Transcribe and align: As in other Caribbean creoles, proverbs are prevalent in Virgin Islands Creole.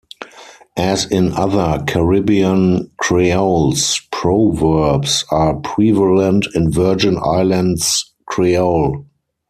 As 0.79 1.05
in 1.05 1.31
other 1.33 1.83
Caribbean 1.85 2.89
creoles, 2.97 4.01
proverbs 4.11 5.23
are 5.29 5.57
prevalent 5.57 6.47
in 6.55 6.71
Virgin 6.71 7.19
Islands 7.23 8.11
Creole. 8.25 9.05